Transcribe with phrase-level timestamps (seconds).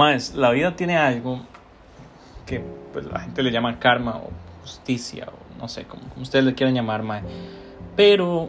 [0.00, 1.40] Más, la vida tiene algo
[2.46, 2.64] que
[2.94, 4.30] pues, la gente le llama karma o
[4.62, 7.20] justicia o no sé, como, ustedes le quieran llamar, mae.
[7.96, 8.48] Pero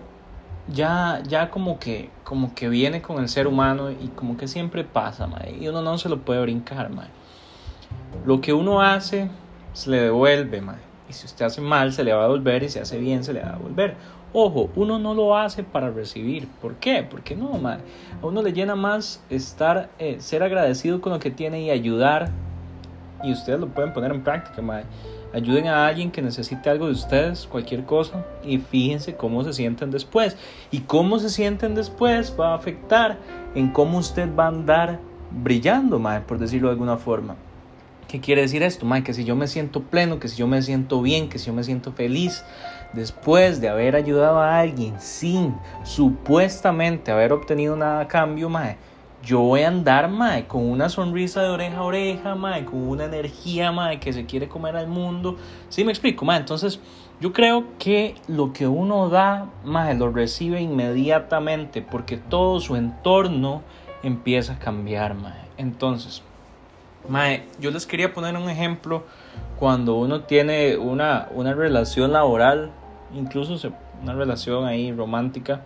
[0.69, 4.85] ya, ya como que, como que viene con el ser humano y como que siempre
[4.85, 5.57] pasa, mae.
[5.59, 7.09] Y uno no se lo puede brincar, mae.
[8.25, 9.29] Lo que uno hace
[9.73, 10.79] se le devuelve, mae.
[11.09, 12.63] Y si usted hace mal, se le va a devolver.
[12.63, 13.97] Y si hace bien, se le va a devolver.
[14.33, 16.47] Ojo, uno no lo hace para recibir.
[16.61, 17.05] ¿Por qué?
[17.09, 17.79] Porque no, mae.
[18.21, 22.31] A uno le llena más estar, eh, ser agradecido con lo que tiene y ayudar.
[23.23, 24.85] Y ustedes lo pueden poner en práctica, mae.
[25.33, 29.91] Ayuden a alguien que necesite algo de ustedes, cualquier cosa, y fíjense cómo se sienten
[29.91, 30.37] después.
[30.71, 33.17] Y cómo se sienten después va a afectar
[33.53, 37.35] en cómo usted va a andar brillando, mae, por decirlo de alguna forma.
[38.07, 39.03] ¿Qué quiere decir esto, mae?
[39.03, 41.53] Que si yo me siento pleno, que si yo me siento bien, que si yo
[41.53, 42.43] me siento feliz,
[42.93, 48.77] después de haber ayudado a alguien sin supuestamente haber obtenido nada a cambio, mae,
[49.23, 53.05] yo voy a andar, mae, con una sonrisa de oreja a oreja, mae, con una
[53.05, 55.37] energía, mae, que se quiere comer al mundo.
[55.69, 56.31] ¿Sí me explico?
[56.33, 56.79] Entonces,
[57.19, 63.61] yo creo que lo que uno da, mae, lo recibe inmediatamente porque todo su entorno
[64.01, 65.15] empieza a cambiar.
[65.57, 66.23] Entonces,
[67.07, 69.03] mae, yo les quería poner un ejemplo
[69.59, 72.71] cuando uno tiene una, una relación laboral,
[73.13, 73.55] incluso
[74.01, 75.61] una relación ahí romántica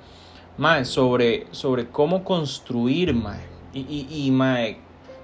[0.57, 3.41] Mae, sobre, sobre cómo construir, mae.
[3.73, 4.77] Y, y, mae,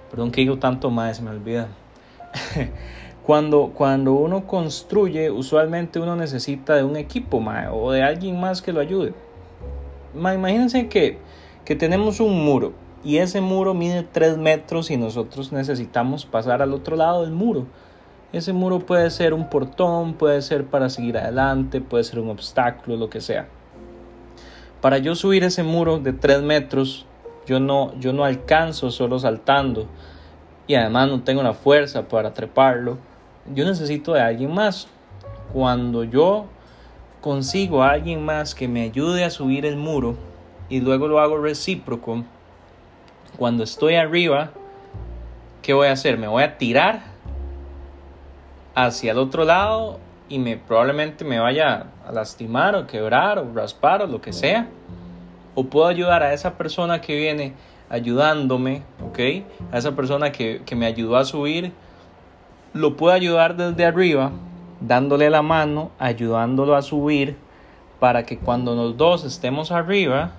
[0.10, 1.70] perdón que tanto, mae, se me olvida.
[3.26, 8.62] cuando, cuando uno construye, usualmente uno necesita de un equipo, mae, o de alguien más
[8.62, 9.14] que lo ayude.
[10.14, 11.18] Mae, imagínense que,
[11.64, 16.74] que tenemos un muro y ese muro mide 3 metros y nosotros necesitamos pasar al
[16.74, 17.68] otro lado del muro.
[18.34, 22.96] Ese muro puede ser un portón, puede ser para seguir adelante, puede ser un obstáculo,
[22.96, 23.48] lo que sea.
[24.80, 27.06] Para yo subir ese muro de 3 metros,
[27.46, 29.88] yo no, yo no alcanzo solo saltando
[30.66, 32.98] y además no tengo la fuerza para treparlo.
[33.54, 34.88] Yo necesito de alguien más.
[35.52, 36.46] Cuando yo
[37.20, 40.16] consigo a alguien más que me ayude a subir el muro
[40.70, 42.24] y luego lo hago recíproco,
[43.38, 44.52] cuando estoy arriba,
[45.62, 46.18] ¿qué voy a hacer?
[46.18, 47.11] Me voy a tirar
[48.76, 50.00] hacia el otro lado
[50.30, 54.68] y me probablemente me vaya a lastimar o quebrar o raspar o lo que sea.
[55.56, 57.54] O puedo ayudar a esa persona que viene
[57.90, 59.20] ayudándome, ¿ok?
[59.72, 61.74] A esa persona que, que me ayudó a subir,
[62.74, 64.32] lo puedo ayudar desde arriba,
[64.80, 67.36] dándole la mano, ayudándolo a subir,
[68.00, 70.32] para que cuando los dos estemos arriba,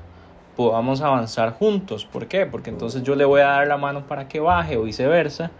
[0.56, 2.06] podamos avanzar juntos.
[2.06, 2.46] ¿Por qué?
[2.46, 5.50] Porque entonces yo le voy a dar la mano para que baje o viceversa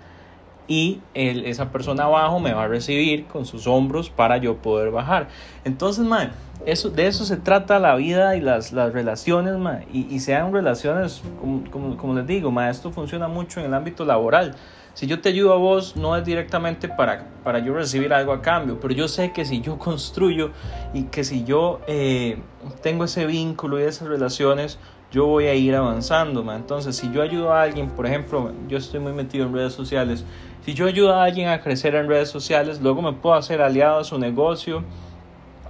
[0.69, 5.29] y esa persona abajo me va a recibir con sus hombros para yo poder bajar.
[5.65, 6.33] Entonces, man,
[6.67, 11.23] eso, de eso se trata la vida y las, las relaciones, man, y, sean relaciones,
[11.41, 14.55] como, como, les digo, man, esto funciona mucho en el ámbito laboral.
[14.95, 18.43] Si yo te ayudo a vos, no es directamente para, para yo recibir algo a
[18.43, 20.51] cambio, pero yo sé que si yo construyo
[20.93, 22.39] y que si yo eh,
[22.83, 24.79] tengo ese vínculo y esas relaciones,
[25.13, 26.43] yo voy a ir avanzando.
[26.43, 26.57] Man.
[26.57, 30.25] Entonces, si yo ayudo a alguien, por ejemplo, yo estoy muy metido en redes sociales,
[30.65, 33.99] si yo ayudo a alguien a crecer en redes sociales, luego me puedo hacer aliado
[33.99, 34.83] a su negocio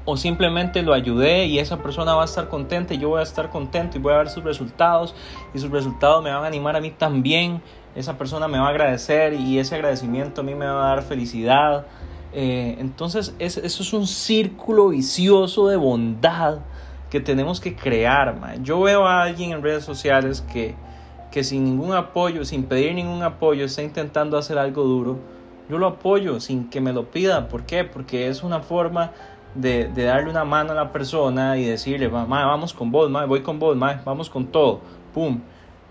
[0.04, 3.22] o simplemente lo ayudé y esa persona va a estar contenta y yo voy a
[3.22, 5.14] estar contento y voy a ver sus resultados
[5.54, 7.62] y sus resultados me van a animar a mí también.
[7.94, 11.02] Esa persona me va a agradecer y ese agradecimiento a mí me va a dar
[11.02, 11.86] felicidad.
[12.32, 16.58] Eh, entonces eso es un círculo vicioso de bondad
[17.12, 18.34] que tenemos que crear.
[18.62, 20.74] Yo veo a alguien en redes sociales que
[21.32, 25.18] que sin ningún apoyo, sin pedir ningún apoyo, está intentando hacer algo duro,
[25.68, 27.48] yo lo apoyo sin que me lo pida.
[27.48, 27.84] ¿Por qué?
[27.84, 29.10] Porque es una forma
[29.54, 33.76] de, darle una mano a la persona y decirle, vamos con vos, voy con vos,
[34.04, 34.80] vamos con todo.
[35.12, 35.40] ¡Pum!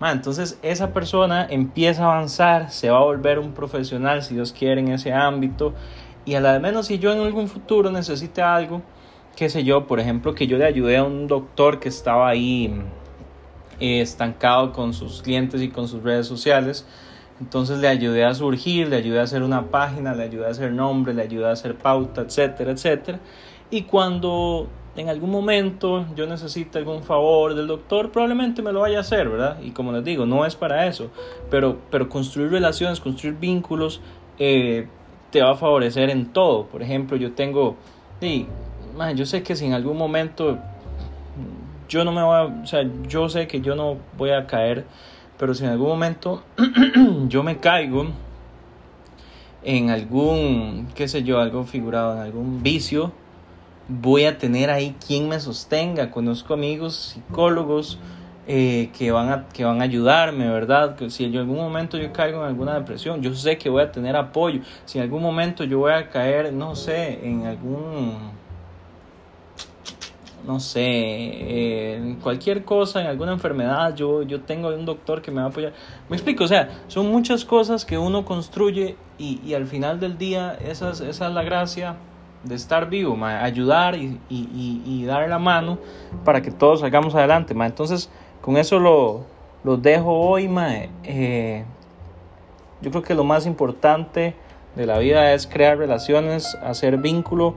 [0.00, 4.80] entonces esa persona empieza a avanzar, se va a volver un profesional, si Dios quiere,
[4.80, 5.74] en ese ámbito.
[6.24, 8.82] Y a la de menos si yo en algún futuro necesite algo,
[9.36, 12.72] qué sé yo, por ejemplo, que yo le ayudé a un doctor que estaba ahí
[13.80, 16.86] estancado con sus clientes y con sus redes sociales.
[17.40, 20.72] Entonces le ayudé a surgir, le ayudé a hacer una página, le ayudé a hacer
[20.72, 23.18] nombre, le ayudé a hacer pauta, etcétera, etcétera.
[23.70, 28.98] Y cuando en algún momento yo necesite algún favor del doctor, probablemente me lo vaya
[28.98, 29.58] a hacer, ¿verdad?
[29.62, 31.10] Y como les digo, no es para eso,
[31.50, 34.00] pero, pero construir relaciones, construir vínculos,
[34.38, 34.86] eh,
[35.30, 36.66] te va a favorecer en todo.
[36.66, 37.76] Por ejemplo, yo tengo,
[38.94, 40.58] y, yo sé que si en algún momento
[41.88, 44.86] yo no me voy a, o sea, yo sé que yo no voy a caer,
[45.38, 46.42] pero si en algún momento
[47.28, 48.06] yo me caigo
[49.62, 53.12] en algún, qué sé yo, algo figurado, en algún vicio,
[53.88, 56.10] voy a tener ahí quien me sostenga.
[56.10, 57.98] Conozco amigos, psicólogos,
[58.46, 60.96] eh, que, van a, que van a ayudarme, ¿verdad?
[60.96, 63.92] Que si en algún momento yo caigo en alguna depresión, yo sé que voy a
[63.92, 64.60] tener apoyo.
[64.84, 68.16] Si en algún momento yo voy a caer, no sé, en algún,
[70.46, 75.40] no sé, en cualquier cosa, en alguna enfermedad, yo, yo tengo un doctor que me
[75.40, 75.72] va a apoyar.
[76.08, 80.18] Me explico, o sea, son muchas cosas que uno construye y, y al final del
[80.18, 81.96] día esa es, esa es la gracia
[82.44, 85.78] de estar vivo, ayudar y, y, y, dar la mano
[86.24, 87.54] para que todos salgamos adelante.
[87.54, 87.66] Ma.
[87.66, 88.10] Entonces,
[88.40, 89.26] con eso lo,
[89.76, 90.48] dejo hoy.
[90.48, 90.70] Ma.
[91.04, 91.64] Eh,
[92.80, 94.34] yo creo que lo más importante
[94.74, 97.54] de la vida es crear relaciones, hacer vínculo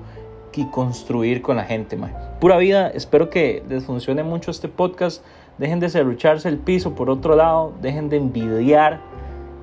[0.62, 1.96] y construir con la gente.
[1.98, 2.12] Ma.
[2.40, 5.24] Pura vida, espero que les funcione mucho este podcast.
[5.58, 9.02] Dejen de serrucharse el piso por otro lado, dejen de envidiar.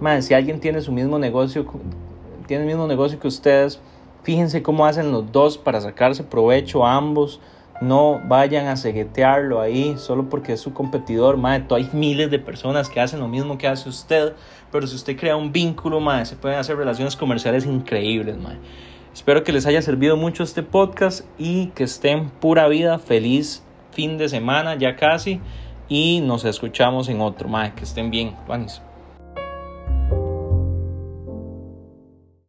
[0.01, 1.67] Ma, si alguien tiene su mismo negocio,
[2.47, 3.81] tiene el mismo negocio que ustedes,
[4.23, 7.41] Fíjense cómo hacen los dos para sacarse provecho a ambos.
[7.81, 11.37] No vayan a seguetearlo ahí solo porque es su competidor.
[11.37, 14.35] Madre, hay miles de personas que hacen lo mismo que hace usted.
[14.71, 18.39] Pero si usted crea un vínculo, madre, se pueden hacer relaciones comerciales increíbles.
[18.39, 18.59] Madre.
[19.15, 22.99] Espero que les haya servido mucho este podcast y que estén pura vida.
[22.99, 23.63] Feliz
[23.93, 25.41] fin de semana ya casi.
[25.89, 27.49] Y nos escuchamos en otro.
[27.77, 28.35] Que estén bien.
[28.47, 28.81] Juanis.